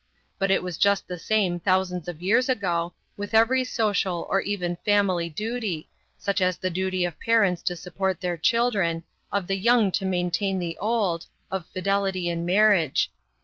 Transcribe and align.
But 0.39 0.49
it 0.49 0.63
was 0.63 0.79
just 0.79 1.07
the 1.07 1.19
same 1.19 1.59
thousands 1.59 2.07
of 2.07 2.23
years 2.23 2.49
ago, 2.49 2.91
with 3.17 3.35
every 3.35 3.63
social 3.63 4.25
or 4.31 4.41
even 4.41 4.77
family 4.77 5.29
duty, 5.29 5.89
such 6.17 6.41
as 6.41 6.57
the 6.57 6.71
duty 6.71 7.05
of 7.05 7.19
parents 7.19 7.61
to 7.61 7.75
support 7.75 8.19
their 8.19 8.35
children, 8.35 9.03
of 9.31 9.45
the 9.45 9.57
young 9.59 9.91
to 9.91 10.05
maintain 10.07 10.57
the 10.57 10.75
old, 10.79 11.27
of 11.51 11.67
fidelity 11.67 12.29
in 12.29 12.47
marriage. 12.47 13.11